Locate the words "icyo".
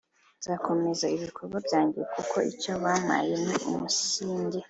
2.51-2.71